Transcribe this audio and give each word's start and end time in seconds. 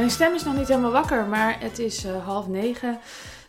Mijn 0.00 0.12
stem 0.12 0.34
is 0.34 0.44
nog 0.44 0.56
niet 0.56 0.68
helemaal 0.68 0.90
wakker, 0.90 1.26
maar 1.26 1.60
het 1.60 1.78
is 1.78 2.04
uh, 2.04 2.26
half 2.26 2.48
negen. 2.48 2.98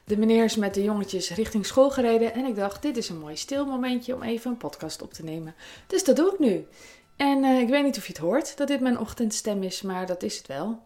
De 0.03 0.17
meneer 0.17 0.43
is 0.43 0.55
met 0.55 0.73
de 0.73 0.83
jongetjes 0.83 1.29
richting 1.29 1.65
school 1.65 1.89
gereden 1.89 2.33
en 2.33 2.45
ik 2.45 2.55
dacht, 2.55 2.81
dit 2.81 2.97
is 2.97 3.09
een 3.09 3.19
mooi 3.19 3.35
stil 3.35 3.65
momentje 3.65 4.15
om 4.15 4.23
even 4.23 4.51
een 4.51 4.57
podcast 4.57 5.01
op 5.01 5.13
te 5.13 5.23
nemen. 5.23 5.55
Dus 5.87 6.03
dat 6.03 6.15
doe 6.15 6.31
ik 6.33 6.39
nu. 6.39 6.67
En 7.15 7.43
uh, 7.43 7.59
ik 7.59 7.69
weet 7.69 7.83
niet 7.83 7.97
of 7.97 8.05
je 8.05 8.13
het 8.13 8.21
hoort 8.21 8.57
dat 8.57 8.67
dit 8.67 8.79
mijn 8.79 8.99
ochtendstem 8.99 9.63
is, 9.63 9.81
maar 9.81 10.05
dat 10.05 10.23
is 10.23 10.37
het 10.37 10.47
wel. 10.47 10.79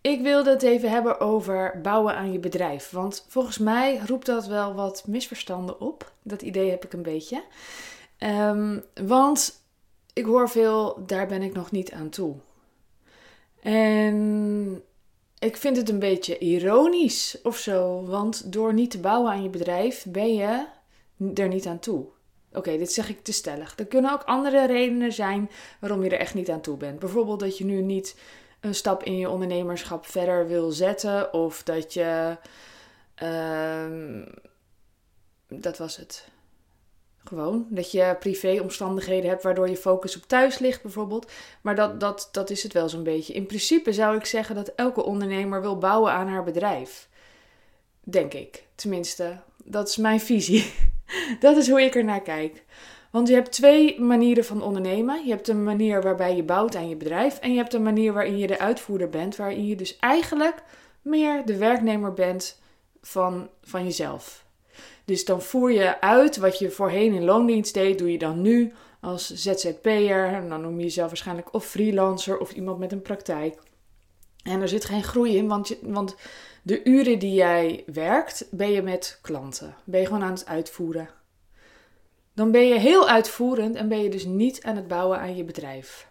Ik 0.00 0.20
wilde 0.20 0.50
het 0.50 0.62
even 0.62 0.90
hebben 0.90 1.20
over 1.20 1.80
bouwen 1.82 2.14
aan 2.14 2.32
je 2.32 2.38
bedrijf. 2.38 2.90
Want 2.90 3.24
volgens 3.28 3.58
mij 3.58 4.00
roept 4.06 4.26
dat 4.26 4.46
wel 4.46 4.74
wat 4.74 5.04
misverstanden 5.06 5.80
op. 5.80 6.12
Dat 6.22 6.42
idee 6.42 6.70
heb 6.70 6.84
ik 6.84 6.92
een 6.92 7.02
beetje. 7.02 7.42
Um, 8.18 8.84
want 9.06 9.62
ik 10.12 10.24
hoor 10.24 10.48
veel, 10.48 11.02
daar 11.06 11.26
ben 11.26 11.42
ik 11.42 11.54
nog 11.54 11.70
niet 11.70 11.92
aan 11.92 12.08
toe. 12.08 12.34
En 13.62 13.97
ik 15.48 15.56
vind 15.56 15.76
het 15.76 15.88
een 15.88 15.98
beetje 15.98 16.38
ironisch 16.38 17.38
of 17.42 17.56
zo. 17.56 18.04
Want 18.04 18.52
door 18.52 18.74
niet 18.74 18.90
te 18.90 19.00
bouwen 19.00 19.30
aan 19.30 19.42
je 19.42 19.48
bedrijf 19.48 20.06
ben 20.08 20.34
je 20.34 20.66
er 21.34 21.48
niet 21.48 21.66
aan 21.66 21.78
toe. 21.78 22.06
Oké, 22.52 22.76
dit 22.76 22.92
zeg 22.92 23.08
ik 23.08 23.22
te 23.22 23.32
stellig. 23.32 23.78
Er 23.78 23.86
kunnen 23.86 24.12
ook 24.12 24.22
andere 24.22 24.66
redenen 24.66 25.12
zijn 25.12 25.50
waarom 25.80 26.02
je 26.04 26.10
er 26.10 26.18
echt 26.18 26.34
niet 26.34 26.50
aan 26.50 26.60
toe 26.60 26.76
bent. 26.76 26.98
Bijvoorbeeld 26.98 27.40
dat 27.40 27.58
je 27.58 27.64
nu 27.64 27.82
niet 27.82 28.16
een 28.60 28.74
stap 28.74 29.02
in 29.02 29.18
je 29.18 29.28
ondernemerschap 29.28 30.06
verder 30.06 30.46
wil 30.46 30.70
zetten. 30.70 31.32
Of 31.32 31.62
dat 31.62 31.92
je. 31.92 32.36
Uh, 33.22 34.26
dat 35.48 35.78
was 35.78 35.96
het. 35.96 36.28
Gewoon. 37.28 37.66
Dat 37.68 37.90
je 37.90 38.16
privéomstandigheden 38.18 39.30
hebt 39.30 39.42
waardoor 39.42 39.68
je 39.68 39.76
focus 39.76 40.16
op 40.16 40.22
thuis 40.26 40.58
ligt, 40.58 40.82
bijvoorbeeld. 40.82 41.30
Maar 41.60 41.74
dat, 41.74 42.00
dat, 42.00 42.28
dat 42.32 42.50
is 42.50 42.62
het 42.62 42.72
wel 42.72 42.88
zo'n 42.88 43.02
beetje. 43.02 43.32
In 43.32 43.46
principe 43.46 43.92
zou 43.92 44.16
ik 44.16 44.24
zeggen 44.24 44.54
dat 44.54 44.72
elke 44.76 45.04
ondernemer 45.04 45.60
wil 45.60 45.78
bouwen 45.78 46.12
aan 46.12 46.28
haar 46.28 46.44
bedrijf. 46.44 47.08
Denk 48.04 48.34
ik. 48.34 48.64
Tenminste, 48.74 49.40
dat 49.64 49.88
is 49.88 49.96
mijn 49.96 50.20
visie. 50.20 50.72
dat 51.40 51.56
is 51.56 51.68
hoe 51.68 51.82
ik 51.82 51.94
er 51.94 52.04
naar 52.04 52.22
kijk. 52.22 52.64
Want 53.10 53.28
je 53.28 53.34
hebt 53.34 53.52
twee 53.52 54.00
manieren 54.00 54.44
van 54.44 54.62
ondernemen. 54.62 55.24
Je 55.24 55.30
hebt 55.30 55.48
een 55.48 55.64
manier 55.64 56.02
waarbij 56.02 56.36
je 56.36 56.42
bouwt 56.42 56.76
aan 56.76 56.88
je 56.88 56.96
bedrijf. 56.96 57.38
En 57.38 57.50
je 57.50 57.56
hebt 57.56 57.74
een 57.74 57.82
manier 57.82 58.12
waarin 58.12 58.38
je 58.38 58.46
de 58.46 58.58
uitvoerder 58.58 59.08
bent. 59.08 59.36
Waarin 59.36 59.66
je 59.66 59.76
dus 59.76 59.96
eigenlijk 59.96 60.62
meer 61.02 61.46
de 61.46 61.56
werknemer 61.56 62.14
bent 62.14 62.60
van, 63.02 63.48
van 63.62 63.84
jezelf. 63.84 64.46
Dus 65.08 65.24
dan 65.24 65.42
voer 65.42 65.72
je 65.72 66.00
uit 66.00 66.36
wat 66.36 66.58
je 66.58 66.70
voorheen 66.70 67.12
in 67.12 67.24
loondienst 67.24 67.74
deed, 67.74 67.98
doe 67.98 68.12
je 68.12 68.18
dan 68.18 68.40
nu 68.40 68.72
als 69.00 69.34
ZZP'er. 69.34 70.26
En 70.26 70.48
dan 70.48 70.60
noem 70.60 70.76
je 70.76 70.82
jezelf 70.82 71.08
waarschijnlijk 71.08 71.54
of 71.54 71.64
freelancer 71.64 72.38
of 72.38 72.52
iemand 72.52 72.78
met 72.78 72.92
een 72.92 73.02
praktijk. 73.02 73.58
En 74.42 74.60
er 74.60 74.68
zit 74.68 74.84
geen 74.84 75.02
groei 75.02 75.36
in, 75.36 75.48
want, 75.48 75.68
je, 75.68 75.78
want 75.82 76.16
de 76.62 76.84
uren 76.84 77.18
die 77.18 77.34
jij 77.34 77.84
werkt, 77.86 78.46
ben 78.50 78.70
je 78.70 78.82
met 78.82 79.18
klanten. 79.22 79.74
Ben 79.84 80.00
je 80.00 80.06
gewoon 80.06 80.22
aan 80.22 80.32
het 80.32 80.46
uitvoeren. 80.46 81.08
Dan 82.34 82.50
ben 82.50 82.66
je 82.66 82.78
heel 82.78 83.08
uitvoerend 83.08 83.76
en 83.76 83.88
ben 83.88 84.02
je 84.02 84.10
dus 84.10 84.24
niet 84.24 84.62
aan 84.62 84.76
het 84.76 84.88
bouwen 84.88 85.18
aan 85.18 85.36
je 85.36 85.44
bedrijf. 85.44 86.07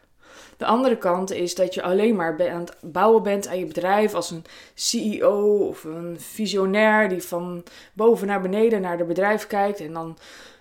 De 0.57 0.65
andere 0.65 0.97
kant 0.97 1.31
is 1.31 1.55
dat 1.55 1.73
je 1.73 1.81
alleen 1.81 2.15
maar 2.15 2.49
aan 2.51 2.59
het 2.59 2.75
bouwen 2.81 3.23
bent 3.23 3.47
aan 3.47 3.59
je 3.59 3.65
bedrijf 3.65 4.13
als 4.13 4.31
een 4.31 4.45
CEO 4.73 5.67
of 5.67 5.83
een 5.83 6.19
visionair 6.19 7.09
die 7.09 7.23
van 7.23 7.63
boven 7.93 8.27
naar 8.27 8.41
beneden 8.41 8.81
naar 8.81 8.97
het 8.97 9.07
bedrijf 9.07 9.47
kijkt 9.47 9.79
en 9.79 9.93
dan 9.93 10.17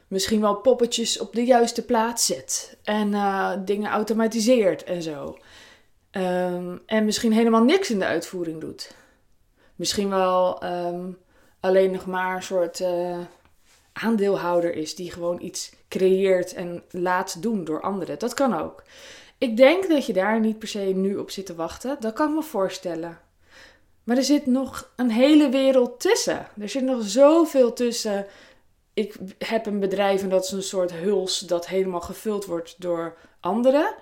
misschien 0.08 0.41
wel 0.41 0.56
poppetjes 0.56 1.19
op 1.19 1.33
de 1.33 1.44
juiste 1.44 1.84
plaats 1.84 2.27
zet 2.27 2.77
en 2.83 3.12
uh, 3.12 3.53
dingen 3.64 3.91
automatiseert 3.91 4.84
en 4.84 5.03
zo. 5.03 5.38
Um, 6.10 6.82
en 6.87 7.04
misschien 7.04 7.32
helemaal 7.32 7.62
niks 7.65 7.91
in 7.91 7.98
de 7.98 8.04
uitvoering 8.04 8.60
doet. 8.60 8.94
Misschien 9.75 10.09
wel 10.09 10.65
um, 10.65 11.19
alleen 11.60 11.91
nog 11.91 12.06
maar 12.06 12.37
een 12.37 12.42
soort 12.42 12.81
uh, 12.81 13.19
aandeelhouder 13.92 14.75
is 14.75 14.94
die 14.94 15.10
gewoon 15.10 15.41
iets 15.41 15.72
creëert 15.88 16.54
en 16.54 16.82
laat 16.91 17.42
doen 17.42 17.65
door 17.65 17.81
anderen. 17.81 18.19
Dat 18.19 18.34
kan 18.34 18.60
ook. 18.60 18.82
Ik 19.38 19.56
denk 19.56 19.88
dat 19.88 20.06
je 20.06 20.12
daar 20.12 20.41
niet 20.41 20.58
per 20.58 20.69
se 20.69 20.78
nu 20.78 21.16
op 21.16 21.30
zit 21.30 21.47
te 21.47 21.54
wachten. 21.54 21.97
Dat 22.00 22.12
kan 22.12 22.28
ik 22.28 22.34
me 22.34 22.42
voorstellen. 22.42 23.19
Maar 24.04 24.16
er 24.16 24.22
zit 24.22 24.47
nog 24.47 24.92
een 24.97 25.10
hele 25.10 25.48
wereld 25.48 26.00
tussen. 26.00 26.47
Er 26.58 26.69
zit 26.69 26.82
nog 26.82 27.02
zoveel 27.02 27.72
tussen. 27.72 28.26
Ik 28.94 29.16
heb 29.38 29.66
een 29.66 29.80
bedrijf 29.80 30.22
en 30.22 30.28
dat 30.28 30.44
is 30.44 30.50
een 30.50 30.62
soort 30.62 30.92
huls 30.92 31.38
dat 31.38 31.66
helemaal 31.66 32.00
gevuld 32.00 32.44
wordt 32.44 32.74
door 32.78 33.16
anderen. 33.41 33.94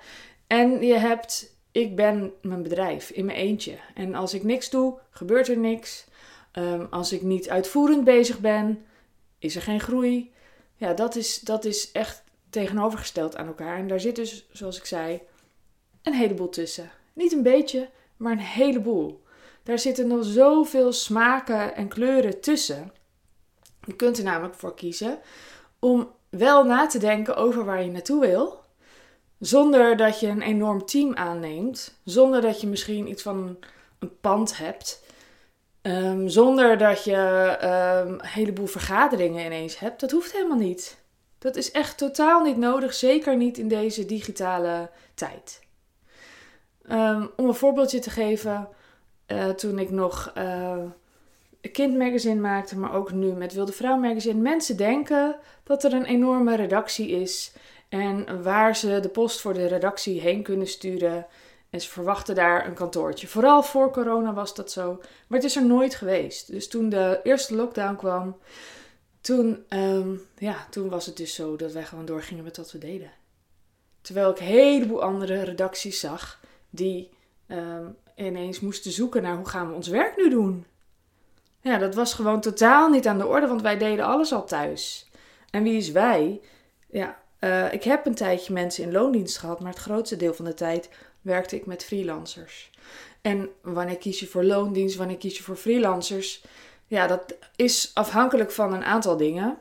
En 0.46 0.82
je 0.86 0.94
hebt, 0.94 1.56
ik 1.72 1.96
ben 1.96 2.32
mijn 2.42 2.62
bedrijf 2.62 3.10
in 3.10 3.24
mijn 3.24 3.38
eentje. 3.38 3.76
En 3.94 4.14
als 4.14 4.34
ik 4.34 4.42
niks 4.42 4.70
doe, 4.70 4.98
gebeurt 5.10 5.48
er 5.48 5.58
niks. 5.58 6.04
Um, 6.52 6.86
als 6.90 7.12
ik 7.12 7.22
niet 7.22 7.50
uitvoerend 7.50 8.04
bezig 8.04 8.40
ben, 8.40 8.84
is 9.38 9.56
er 9.56 9.62
geen 9.62 9.80
groei. 9.80 10.32
Ja, 10.76 10.92
dat 10.92 11.16
is, 11.16 11.40
dat 11.40 11.64
is 11.64 11.92
echt 11.92 12.23
tegenovergesteld 12.54 13.36
aan 13.36 13.46
elkaar. 13.46 13.78
En 13.78 13.88
daar 13.88 14.00
zit 14.00 14.16
dus, 14.16 14.46
zoals 14.52 14.78
ik 14.78 14.84
zei, 14.84 15.20
een 16.02 16.12
heleboel 16.12 16.48
tussen. 16.48 16.90
Niet 17.12 17.32
een 17.32 17.42
beetje, 17.42 17.88
maar 18.16 18.32
een 18.32 18.38
heleboel. 18.38 19.22
Daar 19.62 19.78
zitten 19.78 20.06
nog 20.06 20.24
zoveel 20.24 20.92
smaken 20.92 21.74
en 21.76 21.88
kleuren 21.88 22.40
tussen. 22.40 22.92
Je 23.84 23.96
kunt 23.96 24.18
er 24.18 24.24
namelijk 24.24 24.54
voor 24.54 24.74
kiezen 24.74 25.18
om 25.78 26.10
wel 26.28 26.64
na 26.64 26.86
te 26.86 26.98
denken 26.98 27.36
over 27.36 27.64
waar 27.64 27.82
je 27.82 27.90
naartoe 27.90 28.20
wil. 28.20 28.62
Zonder 29.38 29.96
dat 29.96 30.20
je 30.20 30.26
een 30.26 30.42
enorm 30.42 30.86
team 30.86 31.14
aanneemt. 31.14 32.00
Zonder 32.04 32.40
dat 32.40 32.60
je 32.60 32.66
misschien 32.66 33.08
iets 33.08 33.22
van 33.22 33.58
een 33.98 34.20
pand 34.20 34.56
hebt. 34.56 35.02
Um, 35.82 36.28
zonder 36.28 36.78
dat 36.78 37.04
je 37.04 37.16
um, 37.62 38.12
een 38.12 38.26
heleboel 38.26 38.66
vergaderingen 38.66 39.44
ineens 39.44 39.78
hebt. 39.78 40.00
Dat 40.00 40.10
hoeft 40.10 40.32
helemaal 40.32 40.56
niet. 40.58 41.03
Dat 41.44 41.56
is 41.56 41.70
echt 41.70 41.98
totaal 41.98 42.42
niet 42.42 42.56
nodig, 42.56 42.94
zeker 42.94 43.36
niet 43.36 43.58
in 43.58 43.68
deze 43.68 44.06
digitale 44.06 44.90
tijd. 45.14 45.60
Um, 46.90 47.30
om 47.36 47.48
een 47.48 47.54
voorbeeldje 47.54 47.98
te 47.98 48.10
geven, 48.10 48.68
uh, 49.26 49.48
toen 49.48 49.78
ik 49.78 49.90
nog 49.90 50.32
uh, 50.38 50.78
kindmagazine 51.72 52.40
maakte, 52.40 52.78
maar 52.78 52.94
ook 52.94 53.12
nu 53.12 53.32
met 53.32 53.52
Wilde 53.52 53.72
Vrouw 53.72 53.96
magazine. 53.96 54.40
Mensen 54.40 54.76
denken 54.76 55.36
dat 55.62 55.84
er 55.84 55.92
een 55.92 56.04
enorme 56.04 56.56
redactie 56.56 57.08
is 57.08 57.52
en 57.88 58.42
waar 58.42 58.76
ze 58.76 59.00
de 59.00 59.08
post 59.08 59.40
voor 59.40 59.54
de 59.54 59.66
redactie 59.66 60.20
heen 60.20 60.42
kunnen 60.42 60.66
sturen. 60.66 61.26
En 61.70 61.80
ze 61.80 61.90
verwachten 61.90 62.34
daar 62.34 62.66
een 62.66 62.74
kantoortje. 62.74 63.26
Vooral 63.26 63.62
voor 63.62 63.92
corona 63.92 64.32
was 64.32 64.54
dat 64.54 64.70
zo, 64.70 64.98
maar 65.26 65.38
het 65.38 65.48
is 65.48 65.56
er 65.56 65.66
nooit 65.66 65.94
geweest. 65.94 66.50
Dus 66.50 66.68
toen 66.68 66.88
de 66.88 67.20
eerste 67.22 67.54
lockdown 67.54 67.96
kwam, 67.96 68.36
toen, 69.24 69.64
um, 69.68 70.22
ja, 70.38 70.66
toen 70.70 70.88
was 70.88 71.06
het 71.06 71.16
dus 71.16 71.34
zo 71.34 71.56
dat 71.56 71.72
wij 71.72 71.84
gewoon 71.84 72.04
doorgingen 72.04 72.44
met 72.44 72.56
wat 72.56 72.72
we 72.72 72.78
deden. 72.78 73.10
Terwijl 74.00 74.30
ik 74.30 74.38
een 74.38 74.46
heleboel 74.46 75.02
andere 75.02 75.42
redacties 75.42 76.00
zag 76.00 76.40
die 76.70 77.10
um, 77.48 77.96
ineens 78.16 78.60
moesten 78.60 78.90
zoeken 78.90 79.22
naar 79.22 79.36
hoe 79.36 79.48
gaan 79.48 79.68
we 79.68 79.74
ons 79.74 79.88
werk 79.88 80.16
nu 80.16 80.30
doen. 80.30 80.66
Ja, 81.60 81.78
dat 81.78 81.94
was 81.94 82.14
gewoon 82.14 82.40
totaal 82.40 82.88
niet 82.88 83.06
aan 83.06 83.18
de 83.18 83.26
orde, 83.26 83.46
want 83.46 83.62
wij 83.62 83.78
deden 83.78 84.04
alles 84.04 84.32
al 84.32 84.46
thuis. 84.46 85.10
En 85.50 85.62
wie 85.62 85.76
is 85.76 85.90
wij? 85.90 86.40
Ja, 86.90 87.22
uh, 87.40 87.72
ik 87.72 87.84
heb 87.84 88.06
een 88.06 88.14
tijdje 88.14 88.52
mensen 88.52 88.84
in 88.84 88.92
loondienst 88.92 89.38
gehad, 89.38 89.60
maar 89.60 89.72
het 89.72 89.80
grootste 89.80 90.16
deel 90.16 90.34
van 90.34 90.44
de 90.44 90.54
tijd 90.54 90.88
werkte 91.20 91.56
ik 91.56 91.66
met 91.66 91.84
freelancers. 91.84 92.70
En 93.20 93.48
wanneer 93.62 93.98
kies 93.98 94.20
je 94.20 94.26
voor 94.26 94.44
loondienst, 94.44 94.96
wanneer 94.96 95.16
kies 95.16 95.36
je 95.36 95.42
voor 95.42 95.56
freelancers? 95.56 96.44
Ja, 96.86 97.06
dat 97.06 97.34
is 97.56 97.90
afhankelijk 97.94 98.50
van 98.50 98.72
een 98.72 98.84
aantal 98.84 99.16
dingen. 99.16 99.58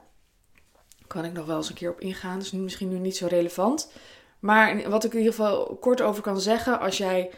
Kan 1.08 1.26
ik 1.26 1.34
nog 1.34 1.46
wel 1.46 1.58
eens 1.58 1.70
een 1.70 1.76
keer 1.76 1.90
op 1.90 2.00
ingaan, 2.00 2.38
dat 2.38 2.46
is 2.46 2.52
misschien 2.52 2.90
nu 2.90 2.98
niet 2.98 3.18
zo 3.18 3.28
relevant. 3.28 3.92
Maar 4.40 4.90
wat 4.90 5.04
ik 5.04 5.12
in 5.12 5.18
ieder 5.18 5.34
geval 5.34 5.76
kort 5.76 6.02
over 6.02 6.24
kan 6.24 6.42
zeggen, 6.42 6.80
als 6.80 6.98
jij 6.98 7.32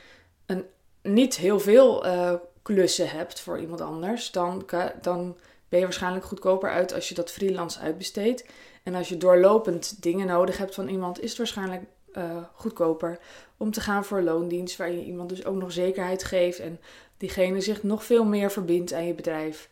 een, 0.46 0.66
niet 1.02 1.36
heel 1.36 1.60
veel 1.60 2.06
uh, 2.06 2.34
klussen 2.62 3.10
hebt 3.10 3.40
voor 3.40 3.60
iemand 3.60 3.82
anders, 3.82 4.32
dan, 4.32 4.66
dan 5.02 5.38
ben 5.70 5.80
je 5.80 5.86
waarschijnlijk 5.86 6.26
goedkoper 6.26 6.70
uit 6.70 6.94
als 6.94 7.10
je 7.10 7.16
dat 7.16 7.32
freelance 7.32 7.80
uitbesteedt. 7.80 8.46
En 8.84 8.96
als 8.96 9.10
je 9.10 9.18
doorlopend 9.18 10.02
dingen 10.02 10.28
nodig 10.28 10.58
hebt 10.58 10.76
van 10.76 10.88
iemand, 10.88 11.22
is 11.22 11.30
het 11.30 11.38
waarschijnlijk 11.38 11.84
uh, 12.18 12.38
goedkoper 12.54 13.20
om 13.58 13.72
te 13.72 13.82
gaan 13.82 14.06
voor 14.06 14.22
loondienst, 14.22 14.78
waar 14.78 14.92
je 14.92 15.04
iemand 15.04 15.30
dus 15.30 15.46
ook 15.46 15.56
nog 15.56 15.72
zekerheid 15.72 16.24
geeft 16.24 16.60
en 16.60 16.80
diegene 17.18 17.62
zich 17.62 17.84
nog 17.84 18.04
veel 18.04 18.26
meer 18.26 18.52
verbindt 18.52 18.94
aan 18.94 19.08
je 19.08 19.14
bedrijf. 19.14 19.70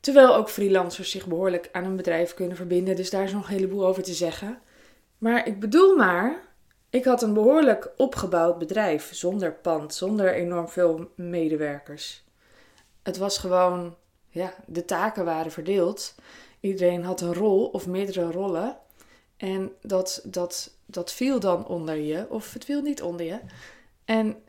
Terwijl 0.00 0.34
ook 0.34 0.50
freelancers 0.50 1.10
zich 1.10 1.26
behoorlijk 1.26 1.68
aan 1.72 1.84
een 1.84 1.96
bedrijf 1.96 2.34
kunnen 2.34 2.56
verbinden, 2.56 2.96
dus 2.96 3.10
daar 3.10 3.24
is 3.24 3.32
nog 3.32 3.48
een 3.48 3.54
heleboel 3.54 3.86
over 3.86 4.02
te 4.02 4.14
zeggen. 4.14 4.58
Maar 5.18 5.46
ik 5.46 5.60
bedoel 5.60 5.96
maar, 5.96 6.42
ik 6.90 7.04
had 7.04 7.22
een 7.22 7.34
behoorlijk 7.34 7.90
opgebouwd 7.96 8.58
bedrijf 8.58 9.14
zonder 9.14 9.52
pand, 9.52 9.94
zonder 9.94 10.34
enorm 10.34 10.68
veel 10.68 11.10
medewerkers. 11.16 12.24
Het 13.02 13.16
was 13.16 13.38
gewoon, 13.38 13.96
ja, 14.28 14.54
de 14.66 14.84
taken 14.84 15.24
waren 15.24 15.52
verdeeld. 15.52 16.14
Iedereen 16.60 17.04
had 17.04 17.20
een 17.20 17.34
rol 17.34 17.66
of 17.66 17.86
meerdere 17.86 18.30
rollen. 18.30 18.76
En 19.36 19.72
dat, 19.82 20.20
dat, 20.24 20.76
dat 20.86 21.12
viel 21.12 21.40
dan 21.40 21.66
onder 21.66 21.96
je, 21.96 22.26
of 22.30 22.52
het 22.52 22.64
viel 22.64 22.82
niet 22.82 23.02
onder 23.02 23.26
je. 23.26 23.40
En 24.04 24.42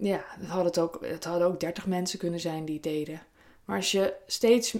ja, 0.00 0.24
het 0.26 0.46
hadden, 0.46 0.66
het, 0.66 0.78
ook, 0.78 1.06
het 1.06 1.24
hadden 1.24 1.48
ook 1.48 1.60
30 1.60 1.86
mensen 1.86 2.18
kunnen 2.18 2.40
zijn 2.40 2.64
die 2.64 2.74
het 2.74 2.82
deden. 2.82 3.22
Maar 3.64 3.76
als 3.76 3.90
je 3.90 4.14
steeds 4.26 4.76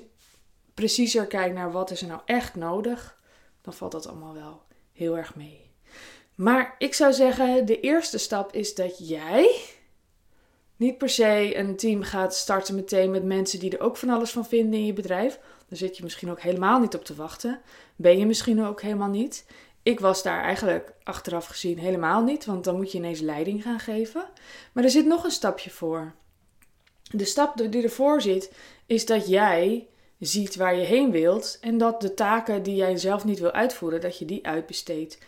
preciezer 0.74 1.26
kijkt 1.26 1.54
naar 1.54 1.72
wat 1.72 1.90
is 1.90 2.02
er 2.02 2.08
nou 2.08 2.20
echt 2.24 2.54
nodig, 2.54 3.18
dan 3.60 3.74
valt 3.74 3.92
dat 3.92 4.06
allemaal 4.06 4.34
wel 4.34 4.62
heel 4.92 5.16
erg 5.16 5.34
mee. 5.34 5.70
Maar 6.34 6.74
ik 6.78 6.94
zou 6.94 7.12
zeggen, 7.12 7.66
de 7.66 7.80
eerste 7.80 8.18
stap 8.18 8.52
is 8.52 8.74
dat 8.74 9.08
jij 9.08 9.60
niet 10.76 10.98
per 10.98 11.08
se 11.08 11.56
een 11.56 11.76
team 11.76 12.02
gaat 12.02 12.34
starten 12.34 12.74
meteen 12.74 13.10
met 13.10 13.24
mensen 13.24 13.58
die 13.58 13.70
er 13.70 13.84
ook 13.84 13.96
van 13.96 14.08
alles 14.08 14.30
van 14.30 14.46
vinden 14.46 14.80
in 14.80 14.86
je 14.86 14.92
bedrijf. 14.92 15.38
Daar 15.70 15.78
zit 15.78 15.96
je 15.96 16.02
misschien 16.02 16.30
ook 16.30 16.40
helemaal 16.40 16.80
niet 16.80 16.94
op 16.94 17.04
te 17.04 17.14
wachten. 17.14 17.60
Ben 17.96 18.18
je 18.18 18.26
misschien 18.26 18.64
ook 18.64 18.82
helemaal 18.82 19.08
niet. 19.08 19.46
Ik 19.82 20.00
was 20.00 20.22
daar 20.22 20.42
eigenlijk 20.42 20.92
achteraf 21.02 21.46
gezien 21.46 21.78
helemaal 21.78 22.22
niet, 22.22 22.44
want 22.44 22.64
dan 22.64 22.76
moet 22.76 22.92
je 22.92 22.98
ineens 22.98 23.20
leiding 23.20 23.62
gaan 23.62 23.80
geven. 23.80 24.24
Maar 24.72 24.84
er 24.84 24.90
zit 24.90 25.06
nog 25.06 25.24
een 25.24 25.30
stapje 25.30 25.70
voor. 25.70 26.12
De 27.10 27.24
stap 27.24 27.56
die 27.70 27.82
ervoor 27.82 28.20
zit, 28.20 28.52
is 28.86 29.06
dat 29.06 29.28
jij 29.28 29.86
ziet 30.18 30.56
waar 30.56 30.74
je 30.74 30.84
heen 30.84 31.10
wilt 31.10 31.58
en 31.60 31.78
dat 31.78 32.00
de 32.00 32.14
taken 32.14 32.62
die 32.62 32.74
jij 32.74 32.96
zelf 32.96 33.24
niet 33.24 33.38
wil 33.38 33.50
uitvoeren, 33.50 34.00
dat 34.00 34.18
je 34.18 34.24
die 34.24 34.46
uitbesteedt. 34.46 35.18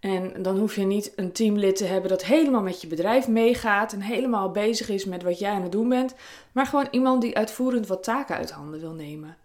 En 0.00 0.42
dan 0.42 0.58
hoef 0.58 0.76
je 0.76 0.84
niet 0.84 1.12
een 1.16 1.32
teamlid 1.32 1.76
te 1.76 1.84
hebben 1.84 2.10
dat 2.10 2.24
helemaal 2.24 2.62
met 2.62 2.80
je 2.80 2.86
bedrijf 2.86 3.28
meegaat 3.28 3.92
en 3.92 4.00
helemaal 4.00 4.50
bezig 4.50 4.88
is 4.88 5.04
met 5.04 5.22
wat 5.22 5.38
jij 5.38 5.50
aan 5.50 5.62
het 5.62 5.72
doen 5.72 5.88
bent, 5.88 6.14
maar 6.52 6.66
gewoon 6.66 6.88
iemand 6.90 7.22
die 7.22 7.36
uitvoerend 7.36 7.86
wat 7.86 8.02
taken 8.02 8.36
uit 8.36 8.50
handen 8.50 8.80
wil 8.80 8.92
nemen. 8.92 9.36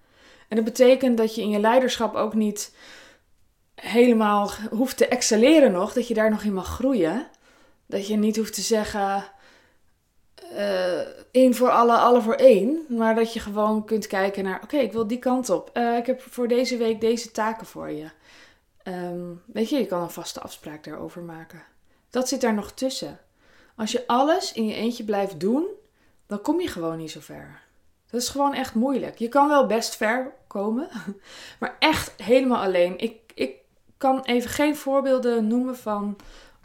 En 0.47 0.55
dat 0.55 0.65
betekent 0.65 1.17
dat 1.17 1.35
je 1.35 1.41
in 1.41 1.49
je 1.49 1.59
leiderschap 1.59 2.15
ook 2.15 2.33
niet 2.33 2.75
helemaal 3.75 4.51
hoeft 4.69 4.97
te 4.97 5.07
excelleren 5.07 5.71
nog, 5.71 5.93
dat 5.93 6.07
je 6.07 6.13
daar 6.13 6.29
nog 6.29 6.43
in 6.43 6.53
mag 6.53 6.67
groeien. 6.67 7.27
Dat 7.85 8.07
je 8.07 8.15
niet 8.15 8.37
hoeft 8.37 8.53
te 8.53 8.61
zeggen 8.61 9.23
uh, 10.53 10.99
één 11.31 11.55
voor 11.55 11.69
alle, 11.69 11.97
alle 11.97 12.21
voor 12.21 12.35
één. 12.35 12.85
Maar 12.89 13.15
dat 13.15 13.33
je 13.33 13.39
gewoon 13.39 13.85
kunt 13.85 14.07
kijken 14.07 14.43
naar, 14.43 14.61
oké, 14.63 14.77
ik 14.77 14.91
wil 14.91 15.07
die 15.07 15.19
kant 15.19 15.49
op. 15.49 15.69
Uh, 15.73 15.97
ik 15.97 16.05
heb 16.05 16.21
voor 16.21 16.47
deze 16.47 16.77
week 16.77 17.01
deze 17.01 17.31
taken 17.31 17.67
voor 17.67 17.91
je. 17.91 18.09
Um, 18.83 19.41
weet 19.45 19.69
je, 19.69 19.77
je 19.77 19.85
kan 19.85 20.01
een 20.01 20.09
vaste 20.09 20.41
afspraak 20.41 20.83
daarover 20.83 21.21
maken. 21.21 21.63
Dat 22.09 22.27
zit 22.27 22.41
daar 22.41 22.53
nog 22.53 22.71
tussen. 22.71 23.19
Als 23.75 23.91
je 23.91 24.07
alles 24.07 24.53
in 24.53 24.67
je 24.67 24.73
eentje 24.73 25.03
blijft 25.03 25.39
doen, 25.39 25.65
dan 26.27 26.41
kom 26.41 26.61
je 26.61 26.67
gewoon 26.67 26.97
niet 26.97 27.11
zo 27.11 27.19
ver. 27.19 27.61
Dat 28.09 28.21
is 28.21 28.29
gewoon 28.29 28.53
echt 28.53 28.73
moeilijk. 28.73 29.17
Je 29.17 29.29
kan 29.29 29.47
wel 29.47 29.65
best 29.65 29.95
ver 29.95 30.33
komen, 30.47 30.89
maar 31.59 31.75
echt 31.79 32.13
helemaal 32.21 32.63
alleen. 32.63 32.99
Ik, 32.99 33.19
ik 33.33 33.55
kan 33.97 34.21
even 34.21 34.49
geen 34.49 34.75
voorbeelden 34.75 35.47
noemen 35.47 35.77
van 35.77 36.15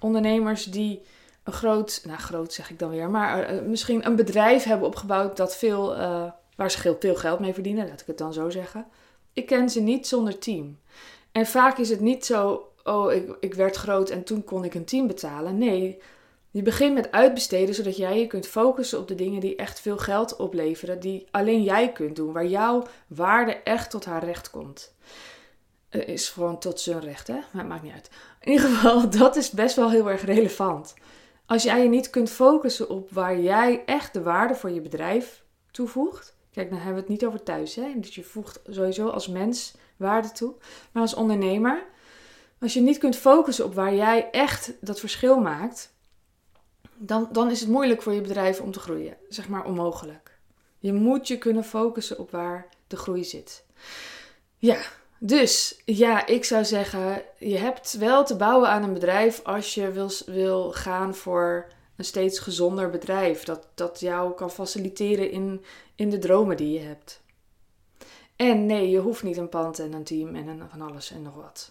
ondernemers 0.01 0.65
die 0.65 1.03
een 1.45 1.53
groot, 1.53 2.03
nou 2.07 2.19
groot 2.19 2.53
zeg 2.53 2.71
ik 2.71 2.79
dan 2.79 2.91
weer, 2.91 3.11
maar 3.11 3.55
uh, 3.55 3.63
misschien 3.63 4.07
een 4.07 4.17
bedrijf 4.17 4.65
hebben 4.65 4.87
opgebouwd 4.87 5.37
dat 5.37 5.57
veel, 5.57 5.97
uh, 5.97 6.31
waar 6.57 6.71
ze 6.71 6.97
veel 7.01 7.15
geld 7.15 7.41
mee 7.41 7.55
verdienen, 7.55 7.89
laat 7.89 8.01
ik 8.01 8.07
het 8.07 8.19
dan 8.19 8.33
zo 8.33 8.51
zeggen. 8.51 8.87
Ik 9.33 9.47
ken 9.47 9.71
ze 9.71 9.81
niet 9.81 10.07
zonder 10.07 10.39
team. 10.39 10.79
En 11.33 11.47
vaak 11.47 11.79
is 11.79 11.89
het 11.89 12.01
niet 12.01 12.27
zo, 12.27 12.69
oh, 12.85 13.13
ik, 13.13 13.37
ik 13.41 13.55
werd 13.55 13.77
groot 13.77 14.11
en 14.11 14.25
toen 14.25 14.45
kon 14.45 14.65
ik 14.65 14.75
een 14.75 14.85
team 14.85 15.07
betalen. 15.07 15.59
Nee, 15.59 16.03
je 16.53 16.63
begint 16.63 16.95
met 16.95 17.11
uitbesteden 17.13 17.75
zodat 17.75 17.97
jij 17.97 18.19
je 18.19 18.27
kunt 18.27 18.47
focussen 18.47 18.99
op 18.99 19.09
de 19.09 19.15
dingen 19.15 19.41
die 19.41 19.57
echt 19.57 19.81
veel 19.81 19.99
geld 19.99 20.37
opleveren, 20.37 21.01
die 21.01 21.27
alleen 21.31 21.63
jij 21.63 21.93
kunt 21.93 22.17
doen, 22.17 22.33
waar 22.33 22.47
jouw 22.47 22.87
waarde 23.07 23.53
echt 23.53 23.91
tot 23.91 24.05
haar 24.05 24.25
recht 24.25 24.51
komt. 24.51 24.95
Uh, 25.91 26.09
is 26.09 26.29
gewoon 26.29 26.59
tot 26.59 26.81
zijn 26.81 27.01
recht, 27.01 27.27
hè? 27.27 27.35
Maar 27.35 27.63
het 27.63 27.69
maakt 27.69 27.83
niet 27.83 27.93
uit. 27.93 28.11
In 28.41 28.53
ieder 28.53 28.69
geval, 28.69 29.11
dat 29.19 29.37
is 29.37 29.51
best 29.51 29.77
wel 29.77 29.91
heel 29.91 30.11
erg 30.11 30.25
relevant. 30.25 30.95
Als 31.47 31.63
jij 31.63 31.83
je 31.83 31.89
niet 31.89 32.11
kunt 32.11 32.31
focussen 32.31 32.89
op 32.89 33.11
waar 33.11 33.41
jij 33.41 33.83
echt 33.87 34.13
de 34.13 34.23
waarde 34.23 34.55
voor 34.55 34.71
je 34.71 34.81
bedrijf 34.81 35.43
toevoegt. 35.71 36.37
Kijk, 36.53 36.69
dan 36.69 36.79
hebben 36.79 36.95
we 36.95 37.01
het 37.01 37.11
niet 37.11 37.25
over 37.25 37.43
thuis. 37.43 37.75
Hè? 37.75 37.93
Dus 37.97 38.15
je 38.15 38.23
voegt 38.23 38.61
sowieso 38.69 39.09
als 39.09 39.29
mens 39.29 39.75
waarde 39.97 40.33
toe. 40.33 40.55
Maar 40.93 41.03
als 41.03 41.15
ondernemer, 41.15 41.85
als 42.61 42.75
je 42.75 42.81
niet 42.81 42.99
kunt 42.99 43.17
focussen 43.17 43.65
op 43.65 43.75
waar 43.75 43.95
jij 43.95 44.31
echt 44.31 44.73
dat 44.81 45.01
verschil 45.01 45.41
maakt, 45.41 45.92
dan, 47.07 47.29
dan 47.33 47.51
is 47.51 47.61
het 47.61 47.69
moeilijk 47.69 48.03
voor 48.03 48.13
je 48.13 48.21
bedrijf 48.21 48.61
om 48.61 48.73
te 48.73 48.81
groeien. 48.81 49.17
Zeg 49.29 49.49
maar 49.49 49.65
onmogelijk. 49.65 50.39
Je 50.79 50.93
moet 50.93 51.29
je 51.29 51.39
kunnen 51.39 51.65
focussen 51.65 52.19
op 52.19 52.31
waar 52.31 52.69
de 52.87 52.97
groei 52.97 53.25
zit. 53.25 53.65
Ja, 54.57 54.81
dus 55.19 55.83
ja, 55.85 56.27
ik 56.27 56.45
zou 56.45 56.65
zeggen, 56.65 57.23
je 57.39 57.59
hebt 57.59 57.93
wel 57.93 58.25
te 58.25 58.37
bouwen 58.37 58.69
aan 58.69 58.83
een 58.83 58.93
bedrijf 58.93 59.41
als 59.45 59.75
je 59.75 59.91
wil, 59.91 60.11
wil 60.27 60.73
gaan 60.73 61.15
voor 61.15 61.67
een 61.97 62.05
steeds 62.05 62.39
gezonder 62.39 62.91
bedrijf. 62.91 63.45
Dat, 63.45 63.69
dat 63.75 64.01
jou 64.01 64.35
kan 64.35 64.51
faciliteren 64.51 65.31
in, 65.31 65.65
in 65.95 66.11
de 66.11 66.19
dromen 66.19 66.57
die 66.57 66.73
je 66.73 66.87
hebt. 66.87 67.21
En 68.37 68.67
nee, 68.67 68.91
je 68.91 68.99
hoeft 68.99 69.23
niet 69.23 69.37
een 69.37 69.49
pand 69.49 69.79
en 69.79 69.93
een 69.93 70.05
team 70.05 70.35
en 70.35 70.49
een, 70.49 70.63
van 70.71 70.81
alles 70.81 71.11
en 71.11 71.23
nog 71.23 71.35
wat. 71.35 71.71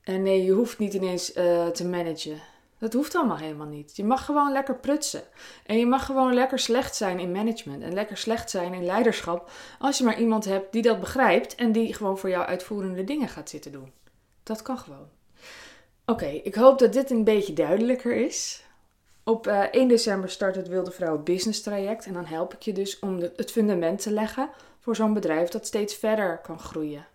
En 0.00 0.22
nee, 0.22 0.44
je 0.44 0.52
hoeft 0.52 0.78
niet 0.78 0.94
ineens 0.94 1.36
uh, 1.36 1.66
te 1.66 1.86
managen. 1.86 2.40
Dat 2.78 2.92
hoeft 2.92 3.14
allemaal 3.14 3.36
helemaal 3.36 3.66
niet. 3.66 3.96
Je 3.96 4.04
mag 4.04 4.24
gewoon 4.24 4.52
lekker 4.52 4.76
prutsen. 4.76 5.22
En 5.66 5.78
je 5.78 5.86
mag 5.86 6.06
gewoon 6.06 6.34
lekker 6.34 6.58
slecht 6.58 6.96
zijn 6.96 7.18
in 7.18 7.32
management 7.32 7.82
en 7.82 7.92
lekker 7.92 8.16
slecht 8.16 8.50
zijn 8.50 8.74
in 8.74 8.84
leiderschap. 8.84 9.50
Als 9.78 9.98
je 9.98 10.04
maar 10.04 10.20
iemand 10.20 10.44
hebt 10.44 10.72
die 10.72 10.82
dat 10.82 11.00
begrijpt 11.00 11.54
en 11.54 11.72
die 11.72 11.94
gewoon 11.94 12.18
voor 12.18 12.30
jou 12.30 12.46
uitvoerende 12.46 13.04
dingen 13.04 13.28
gaat 13.28 13.48
zitten 13.48 13.72
doen. 13.72 13.92
Dat 14.42 14.62
kan 14.62 14.78
gewoon. 14.78 15.08
Oké, 16.06 16.26
ik 16.26 16.54
hoop 16.54 16.78
dat 16.78 16.92
dit 16.92 17.10
een 17.10 17.24
beetje 17.24 17.52
duidelijker 17.52 18.16
is. 18.16 18.62
Op 19.24 19.46
uh, 19.46 19.64
eh, 19.64 19.68
1 19.70 19.88
december 19.88 20.30
start 20.30 20.56
het 20.56 20.68
Wilde 20.68 20.90
Vrouwen 20.90 21.24
Business 21.24 21.62
Traject. 21.62 22.06
En 22.06 22.12
dan 22.12 22.24
help 22.24 22.54
ik 22.54 22.62
je 22.62 22.72
dus 22.72 22.98
om 22.98 23.18
het 23.18 23.50
fundament 23.50 24.02
te 24.02 24.10
leggen 24.10 24.50
voor 24.80 24.96
zo'n 24.96 25.14
bedrijf 25.14 25.48
dat 25.48 25.66
steeds 25.66 25.94
verder 25.94 26.38
kan 26.38 26.58
groeien. 26.58 27.06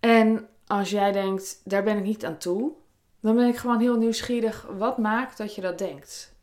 En 0.00 0.48
als 0.66 0.90
jij 0.90 1.12
denkt, 1.12 1.60
daar 1.64 1.82
ben 1.82 1.96
ik 1.96 2.04
niet 2.04 2.24
aan 2.24 2.38
toe, 2.38 2.72
dan 3.20 3.36
ben 3.36 3.48
ik 3.48 3.56
gewoon 3.56 3.80
heel 3.80 3.96
nieuwsgierig. 3.96 4.66
Wat 4.78 4.98
maakt 4.98 5.38
dat 5.38 5.54
je 5.54 5.60
dat 5.60 5.78
denkt? 5.78 6.34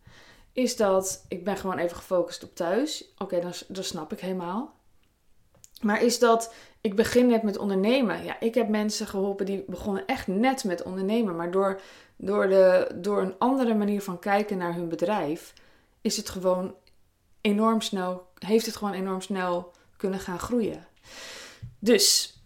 Is 0.53 0.75
dat, 0.75 1.25
ik 1.27 1.43
ben 1.43 1.57
gewoon 1.57 1.77
even 1.77 1.97
gefocust 1.97 2.43
op 2.43 2.55
thuis. 2.55 3.13
Oké, 3.17 3.39
dan, 3.39 3.53
dan 3.67 3.83
snap 3.83 4.11
ik 4.11 4.19
helemaal. 4.19 4.75
Maar 5.81 6.01
is 6.01 6.19
dat, 6.19 6.53
ik 6.81 6.95
begin 6.95 7.27
net 7.27 7.43
met 7.43 7.57
ondernemen. 7.57 8.23
Ja, 8.23 8.39
ik 8.39 8.55
heb 8.55 8.67
mensen 8.67 9.07
geholpen 9.07 9.45
die 9.45 9.63
begonnen 9.67 10.05
echt 10.05 10.27
net 10.27 10.63
met 10.63 10.83
ondernemen. 10.83 11.35
Maar 11.35 11.51
door, 11.51 11.81
door, 12.15 12.47
de, 12.47 12.91
door 12.95 13.21
een 13.21 13.35
andere 13.37 13.73
manier 13.73 14.01
van 14.01 14.19
kijken 14.19 14.57
naar 14.57 14.73
hun 14.73 14.89
bedrijf, 14.89 15.53
is 16.01 16.17
het 16.17 16.29
gewoon 16.29 16.75
enorm 17.41 17.81
snel, 17.81 18.27
heeft 18.39 18.65
het 18.65 18.75
gewoon 18.75 18.93
enorm 18.93 19.21
snel 19.21 19.71
kunnen 19.97 20.19
gaan 20.19 20.39
groeien. 20.39 20.87
Dus, 21.79 22.37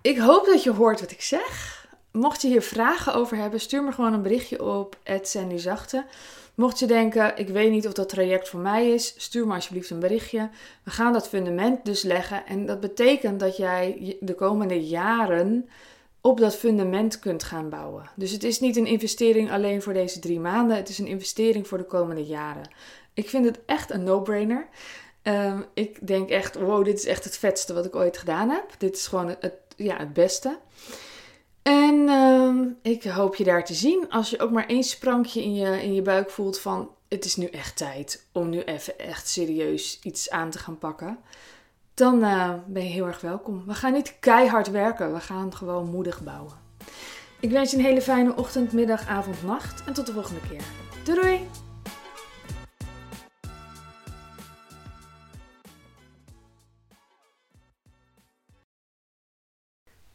ik 0.00 0.18
hoop 0.18 0.46
dat 0.46 0.62
je 0.62 0.72
hoort 0.72 1.00
wat 1.00 1.10
ik 1.10 1.22
zeg. 1.22 1.81
Mocht 2.12 2.42
je 2.42 2.48
hier 2.48 2.62
vragen 2.62 3.14
over 3.14 3.36
hebben, 3.36 3.60
stuur 3.60 3.82
me 3.82 3.92
gewoon 3.92 4.12
een 4.12 4.22
berichtje 4.22 4.64
op 4.64 4.96
Sandy 5.22 5.56
Zachte. 5.56 6.04
Mocht 6.54 6.78
je 6.78 6.86
denken, 6.86 7.36
ik 7.36 7.48
weet 7.48 7.70
niet 7.70 7.86
of 7.86 7.92
dat 7.92 8.08
traject 8.08 8.48
voor 8.48 8.60
mij 8.60 8.90
is, 8.90 9.14
stuur 9.16 9.46
me 9.46 9.54
alsjeblieft 9.54 9.90
een 9.90 9.98
berichtje. 9.98 10.50
We 10.82 10.90
gaan 10.90 11.12
dat 11.12 11.28
fundament 11.28 11.84
dus 11.84 12.02
leggen. 12.02 12.46
En 12.46 12.66
dat 12.66 12.80
betekent 12.80 13.40
dat 13.40 13.56
jij 13.56 14.16
de 14.20 14.34
komende 14.34 14.86
jaren 14.86 15.68
op 16.20 16.38
dat 16.38 16.56
fundament 16.56 17.18
kunt 17.18 17.42
gaan 17.42 17.68
bouwen. 17.68 18.10
Dus 18.14 18.30
het 18.30 18.44
is 18.44 18.60
niet 18.60 18.76
een 18.76 18.86
investering 18.86 19.52
alleen 19.52 19.82
voor 19.82 19.92
deze 19.92 20.18
drie 20.18 20.40
maanden, 20.40 20.76
het 20.76 20.88
is 20.88 20.98
een 20.98 21.06
investering 21.06 21.68
voor 21.68 21.78
de 21.78 21.84
komende 21.84 22.24
jaren. 22.24 22.70
Ik 23.14 23.28
vind 23.28 23.44
het 23.44 23.58
echt 23.66 23.90
een 23.90 24.04
no-brainer. 24.04 24.68
Ehm, 25.22 25.60
ik 25.74 26.06
denk 26.06 26.28
echt, 26.28 26.54
wow, 26.54 26.84
dit 26.84 26.98
is 26.98 27.06
echt 27.06 27.24
het 27.24 27.38
vetste 27.38 27.74
wat 27.74 27.84
ik 27.84 27.96
ooit 27.96 28.16
gedaan 28.16 28.50
heb. 28.50 28.64
Dit 28.78 28.96
is 28.96 29.06
gewoon 29.06 29.34
het, 29.40 29.54
ja, 29.76 29.96
het 29.96 30.12
beste. 30.12 30.58
En 31.62 32.08
ehm, 32.08 32.66
ik 32.82 33.04
hoop 33.04 33.34
je 33.34 33.44
daar 33.44 33.64
te 33.64 33.74
zien. 33.74 34.06
Als 34.08 34.30
je 34.30 34.40
ook 34.40 34.50
maar 34.50 34.66
één 34.66 34.82
sprankje 34.82 35.42
in 35.42 35.54
je, 35.54 35.82
in 35.82 35.94
je 35.94 36.02
buik 36.02 36.30
voelt 36.30 36.60
van 36.60 36.90
het 37.08 37.24
is 37.24 37.36
nu 37.36 37.46
echt 37.46 37.76
tijd 37.76 38.26
om 38.32 38.48
nu 38.48 38.62
even 38.62 38.98
echt 38.98 39.28
serieus 39.28 39.98
iets 40.02 40.30
aan 40.30 40.50
te 40.50 40.58
gaan 40.58 40.78
pakken. 40.78 41.18
Dan 41.94 42.18
uh, 42.18 42.54
ben 42.66 42.82
je 42.82 42.88
heel 42.88 43.06
erg 43.06 43.20
welkom. 43.20 43.64
We 43.66 43.74
gaan 43.74 43.92
niet 43.92 44.16
keihard 44.20 44.70
werken, 44.70 45.12
we 45.12 45.20
gaan 45.20 45.54
gewoon 45.54 45.90
moedig 45.90 46.22
bouwen. 46.22 46.52
Ik 47.40 47.50
wens 47.50 47.70
je 47.70 47.76
een 47.76 47.84
hele 47.84 48.02
fijne 48.02 48.36
ochtend, 48.36 48.72
middag, 48.72 49.08
avond, 49.08 49.42
nacht 49.42 49.84
en 49.86 49.92
tot 49.92 50.06
de 50.06 50.12
volgende 50.12 50.40
keer. 50.48 50.62
Doei 51.04 51.20
doei! 51.20 51.61